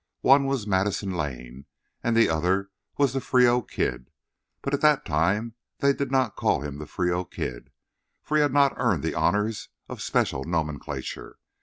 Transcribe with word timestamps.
One 0.21 0.45
was 0.47 0.65
Madison 0.65 1.11
Lane, 1.11 1.65
and 2.03 2.17
the 2.17 2.27
other 2.27 2.71
was 2.97 3.13
the 3.13 3.21
Frio 3.21 3.61
Kid. 3.61 4.09
But 4.63 4.73
at 4.73 4.81
that 4.81 5.05
time 5.05 5.53
they 5.77 5.93
did 5.93 6.09
not 6.11 6.35
call 6.35 6.61
him 6.61 6.79
the 6.79 6.87
Frio 6.87 7.23
Kid, 7.23 7.69
for 8.23 8.35
he 8.35 8.41
had 8.41 8.51
not 8.51 8.73
earned 8.77 9.03
the 9.03 9.13
honours 9.13 9.69
of 9.87 10.01
special 10.01 10.43
nomenclature. 10.43 11.37